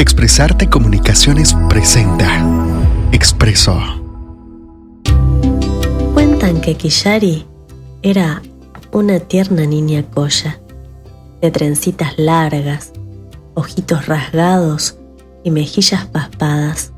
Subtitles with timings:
[0.00, 2.42] Expresarte Comunicaciones presenta
[3.12, 3.78] Expreso.
[6.14, 7.44] Cuentan que Killari
[8.00, 8.40] era
[8.92, 10.58] una tierna niña colla,
[11.42, 12.94] de trencitas largas,
[13.52, 14.96] ojitos rasgados
[15.44, 16.94] y mejillas paspadas.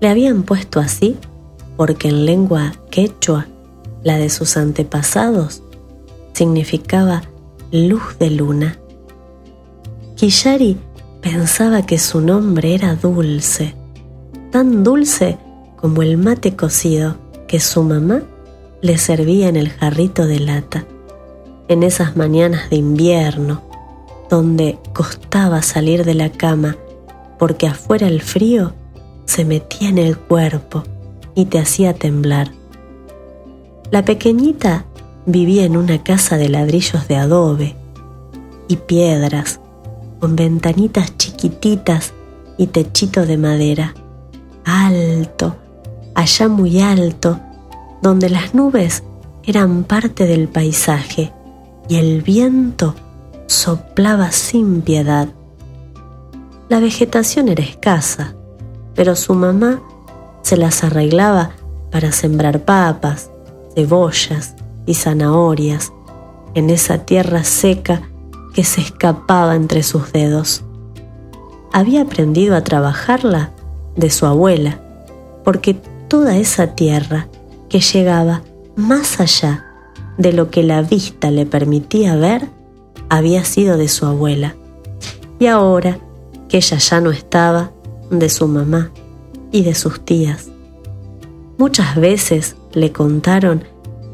[0.00, 1.16] Le habían puesto así
[1.76, 3.48] porque en lengua quechua,
[4.04, 5.64] la de sus antepasados,
[6.34, 7.22] significaba
[7.72, 8.78] luz de luna.
[10.14, 10.78] Killari
[11.20, 13.74] pensaba que su nombre era dulce,
[14.50, 15.38] tan dulce
[15.76, 17.16] como el mate cocido
[17.46, 18.22] que su mamá
[18.80, 20.84] le servía en el jarrito de lata,
[21.68, 23.62] en esas mañanas de invierno,
[24.28, 26.76] donde costaba salir de la cama
[27.38, 28.74] porque afuera el frío
[29.24, 30.84] se metía en el cuerpo
[31.34, 32.52] y te hacía temblar.
[33.90, 34.84] La pequeñita
[35.26, 37.76] vivía en una casa de ladrillos de adobe
[38.68, 39.60] y piedras
[40.20, 42.12] con ventanitas chiquititas
[42.58, 43.94] y techito de madera,
[44.64, 45.56] alto,
[46.14, 47.40] allá muy alto,
[48.02, 49.02] donde las nubes
[49.44, 51.32] eran parte del paisaje
[51.88, 52.94] y el viento
[53.46, 55.28] soplaba sin piedad.
[56.68, 58.34] La vegetación era escasa,
[58.94, 59.82] pero su mamá
[60.42, 61.50] se las arreglaba
[61.90, 63.30] para sembrar papas,
[63.74, 64.54] cebollas
[64.86, 65.92] y zanahorias
[66.54, 68.02] en esa tierra seca
[68.54, 70.62] que se escapaba entre sus dedos.
[71.72, 73.52] Había aprendido a trabajarla
[73.96, 74.80] de su abuela,
[75.44, 75.74] porque
[76.08, 77.28] toda esa tierra
[77.68, 78.42] que llegaba
[78.76, 79.66] más allá
[80.18, 82.48] de lo que la vista le permitía ver,
[83.08, 84.54] había sido de su abuela.
[85.38, 85.98] Y ahora
[86.48, 87.70] que ella ya no estaba,
[88.10, 88.90] de su mamá
[89.52, 90.48] y de sus tías.
[91.58, 93.64] Muchas veces le contaron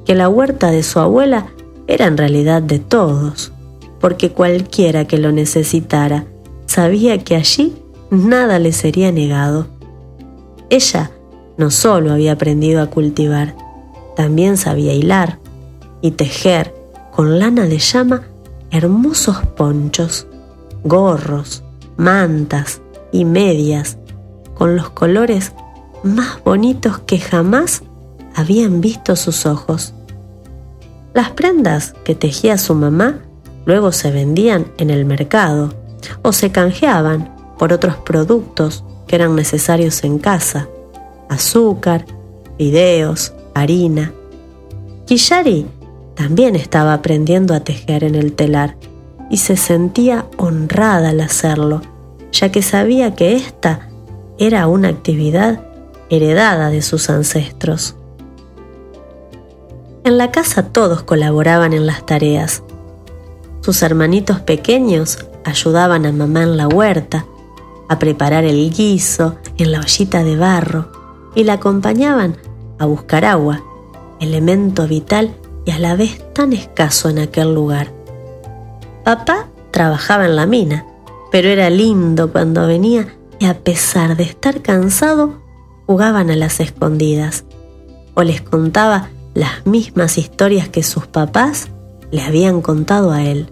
[0.04, 1.46] que la huerta de su abuela
[1.86, 3.52] era en realidad de todos,
[4.00, 6.26] porque cualquiera que lo necesitara
[6.66, 7.74] sabía que allí
[8.10, 9.68] nada le sería negado.
[10.70, 11.10] Ella
[11.56, 13.54] no solo había aprendido a cultivar,
[14.14, 15.38] también sabía hilar
[16.00, 16.74] y tejer
[17.12, 18.22] con lana de llama
[18.70, 20.26] hermosos ponchos,
[20.84, 21.62] gorros,
[21.96, 22.80] mantas
[23.12, 23.98] y medias
[24.54, 25.52] con los colores
[26.02, 27.82] más bonitos que jamás
[28.34, 29.94] habían visto sus ojos.
[31.14, 33.20] Las prendas que tejía su mamá
[33.66, 35.74] luego se vendían en el mercado
[36.22, 40.68] o se canjeaban por otros productos que eran necesarios en casa,
[41.28, 42.06] azúcar,
[42.56, 44.12] fideos, harina.
[45.06, 45.66] Killari
[46.14, 48.76] también estaba aprendiendo a tejer en el telar
[49.30, 51.82] y se sentía honrada al hacerlo,
[52.32, 53.88] ya que sabía que esta
[54.38, 55.60] era una actividad
[56.10, 57.96] heredada de sus ancestros.
[60.04, 62.62] En la casa todos colaboraban en las tareas,
[63.66, 67.26] sus hermanitos pequeños ayudaban a mamá en la huerta,
[67.88, 70.92] a preparar el guiso en la ollita de barro
[71.34, 72.36] y la acompañaban
[72.78, 73.64] a buscar agua,
[74.20, 75.34] elemento vital
[75.64, 77.92] y a la vez tan escaso en aquel lugar.
[79.02, 80.86] Papá trabajaba en la mina,
[81.32, 85.42] pero era lindo cuando venía y a pesar de estar cansado,
[85.86, 87.42] jugaban a las escondidas
[88.14, 91.66] o les contaba las mismas historias que sus papás
[92.12, 93.50] le habían contado a él.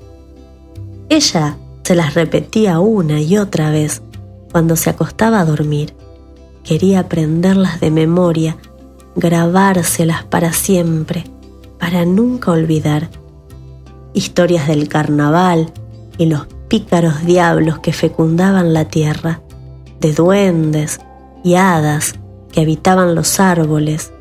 [1.15, 4.03] Ella se las repetía una y otra vez
[4.51, 5.95] cuando se acostaba a dormir.
[6.65, 8.57] Quería aprenderlas de memoria,
[9.15, 11.23] grabárselas para siempre,
[11.79, 13.11] para nunca olvidar.
[14.13, 15.73] Historias del carnaval
[16.19, 19.41] y los pícaros diablos que fecundaban la tierra,
[20.01, 20.99] de duendes
[21.45, 22.17] y hadas
[22.51, 24.13] que habitaban los árboles.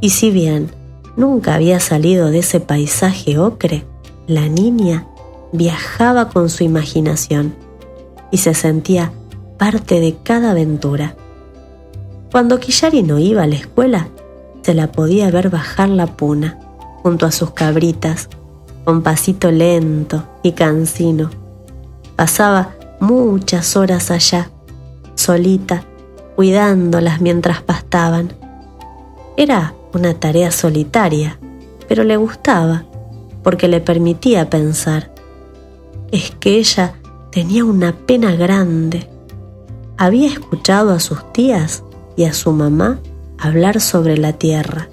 [0.00, 0.70] Y si bien
[1.14, 3.84] nunca había salido de ese paisaje ocre,
[4.26, 5.08] la niña
[5.52, 7.54] viajaba con su imaginación
[8.30, 9.12] y se sentía
[9.58, 11.14] parte de cada aventura.
[12.30, 14.08] Cuando Killari no iba a la escuela,
[14.62, 16.58] se la podía ver bajar la puna
[17.02, 18.28] junto a sus cabritas,
[18.84, 21.30] con pasito lento y cansino.
[22.16, 22.70] Pasaba
[23.00, 24.50] muchas horas allá,
[25.14, 25.84] solita,
[26.36, 28.32] cuidándolas mientras pastaban.
[29.36, 31.38] Era una tarea solitaria,
[31.88, 32.84] pero le gustaba,
[33.42, 35.11] porque le permitía pensar
[36.12, 36.94] es que ella
[37.32, 39.08] tenía una pena grande.
[39.96, 41.82] Había escuchado a sus tías
[42.16, 43.00] y a su mamá
[43.38, 44.88] hablar sobre la tierra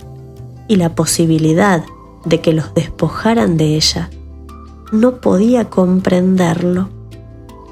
[0.67, 1.83] y la posibilidad
[2.25, 4.09] de que los despojaran de ella.
[4.91, 6.89] No podía comprenderlo.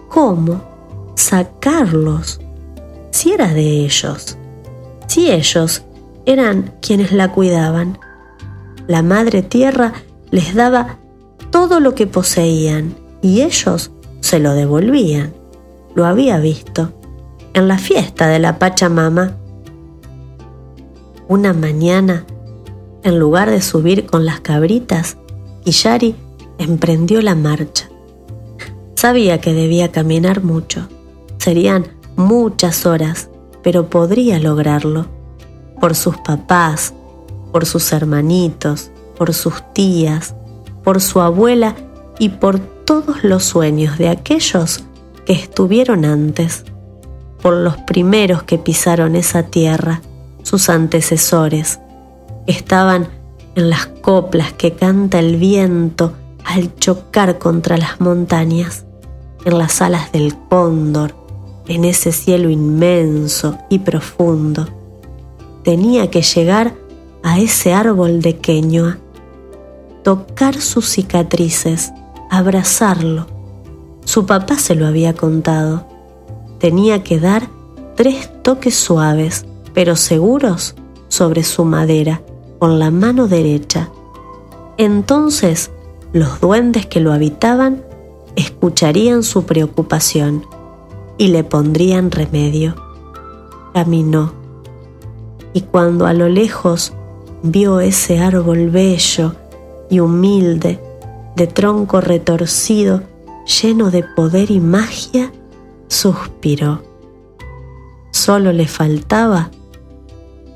[0.10, 0.62] ¿Cómo?
[1.16, 2.42] Sacarlos.
[3.12, 4.38] Si era de ellos.
[5.08, 5.84] Si ellos
[6.26, 7.98] eran quienes la cuidaban.
[8.88, 9.94] La Madre Tierra
[10.32, 10.98] les daba
[11.50, 13.92] todo lo que poseían y ellos
[14.22, 15.34] se lo devolvían.
[15.96, 16.94] lo había visto
[17.54, 19.36] en la fiesta de la Pachamama.
[21.28, 22.26] Una mañana,
[23.04, 25.18] en lugar de subir con las cabritas,
[25.66, 26.16] Quillari
[26.58, 27.90] emprendió la marcha.
[28.96, 30.88] Sabía que debía caminar mucho.
[31.38, 33.30] Serían muchas horas,
[33.64, 35.08] pero podría lograrlo.
[35.82, 36.94] Por sus papás,
[37.52, 40.36] por sus hermanitos, por sus tías,
[40.84, 41.76] por su abuela
[42.20, 44.86] y por todos los sueños de aquellos
[45.26, 46.64] que estuvieron antes,
[47.42, 50.02] por los primeros que pisaron esa tierra,
[50.42, 51.82] sus antecesores,
[52.48, 53.10] estaban
[53.56, 56.14] en las coplas que canta el viento
[56.46, 58.86] al chocar contra las montañas,
[59.44, 61.14] en las alas del cóndor,
[61.68, 64.66] en ese cielo inmenso y profundo.
[65.62, 66.74] Tenía que llegar
[67.22, 68.98] a ese árbol de queñoa,
[70.06, 71.92] tocar sus cicatrices,
[72.30, 73.28] abrazarlo.
[74.06, 75.86] Su papá se lo había contado.
[76.60, 77.50] Tenía que dar
[77.96, 80.76] tres toques suaves, pero seguros,
[81.08, 82.22] sobre su madera,
[82.60, 83.90] con la mano derecha.
[84.78, 85.72] Entonces
[86.14, 87.84] los duendes que lo habitaban
[88.36, 90.46] escucharían su preocupación
[91.18, 92.76] y le pondrían remedio.
[93.74, 94.32] Caminó,
[95.54, 96.94] y cuando a lo lejos
[97.44, 99.36] vio ese árbol bello
[99.90, 100.80] y humilde,
[101.38, 103.04] de tronco retorcido,
[103.62, 105.32] lleno de poder y magia,
[105.88, 106.82] suspiró.
[108.12, 109.52] Solo le faltaba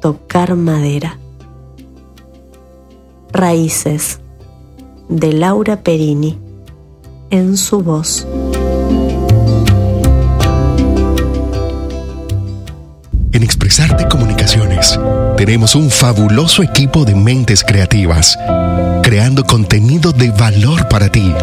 [0.02, 1.20] tocar madera.
[3.32, 4.22] Raíces
[5.08, 6.40] de Laura Perini
[7.30, 8.26] en su voz.
[13.34, 15.00] En Expresarte Comunicaciones
[15.38, 18.38] tenemos un fabuloso equipo de mentes creativas,
[19.04, 21.34] creando contenido de valor para ti.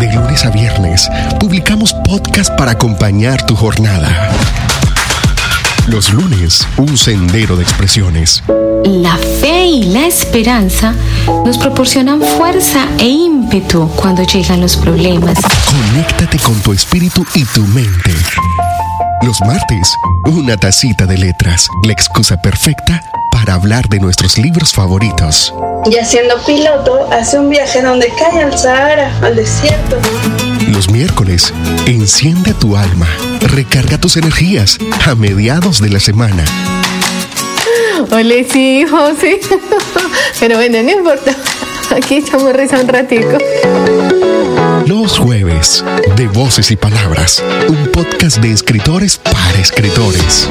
[0.00, 1.08] De lunes a viernes
[1.38, 4.32] publicamos podcast para acompañar tu jornada.
[5.86, 8.42] Los lunes, un sendero de expresiones.
[8.84, 10.92] La fe y la esperanza
[11.44, 15.38] nos proporcionan fuerza e ímpetu cuando llegan los problemas.
[15.70, 18.12] Conéctate con tu espíritu y tu mente.
[19.24, 19.94] Los martes,
[20.26, 25.54] una tacita de letras, la excusa perfecta para hablar de nuestros libros favoritos.
[25.86, 29.98] Y siendo piloto, hace un viaje donde cae al Sahara, al desierto.
[30.68, 31.54] Los miércoles,
[31.86, 33.06] enciende tu alma,
[33.40, 36.44] recarga tus energías a mediados de la semana.
[38.10, 39.40] Hola, sí, José.
[40.40, 41.32] Pero bueno, no importa.
[41.94, 43.38] Aquí estamos risa un ratico.
[44.86, 45.84] Los jueves,
[46.16, 50.48] de Voces y Palabras, un podcast de escritores para escritores.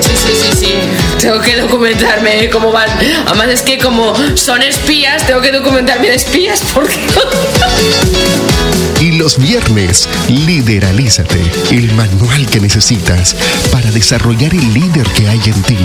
[0.00, 0.74] Sí, sí, sí, sí.
[1.20, 2.88] Tengo que documentarme cómo van.
[3.26, 6.98] Además es que como son espías, tengo que documentarme de espías porque...
[9.00, 13.36] Y los viernes, Lideralízate, el manual que necesitas
[13.70, 15.78] para desarrollar el líder que hay en ti.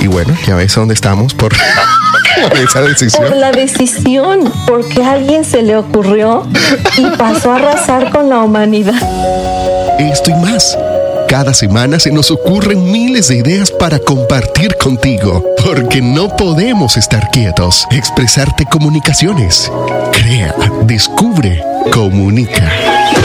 [0.00, 3.26] Y bueno, ya ves dónde estamos por, por esa decisión.
[3.26, 6.46] Por la decisión, porque a alguien se le ocurrió
[6.96, 9.00] y pasó a arrasar con la humanidad.
[9.98, 10.76] Esto y más.
[11.30, 17.30] Cada semana se nos ocurren miles de ideas para compartir contigo, porque no podemos estar
[17.30, 17.86] quietos.
[17.92, 19.70] Expresarte comunicaciones.
[20.12, 20.52] Crea,
[20.82, 23.19] descubre, Comunica.